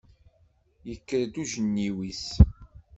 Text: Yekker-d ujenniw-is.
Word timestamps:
Yekker-d 0.87 1.35
ujenniw-is. 1.43 2.25